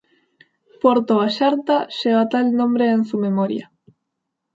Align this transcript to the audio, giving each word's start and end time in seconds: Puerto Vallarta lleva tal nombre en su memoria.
Puerto 0.81 1.13
Vallarta 1.19 1.77
lleva 1.97 2.27
tal 2.27 2.47
nombre 2.55 2.89
en 2.89 3.05
su 3.05 3.19
memoria. 3.19 3.71